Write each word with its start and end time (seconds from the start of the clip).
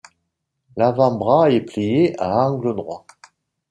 L'avant-bras 0.77 1.51
est 1.51 1.61
plié 1.61 2.19
à 2.19 2.35
angle 2.47 2.75
droit. 2.75 3.05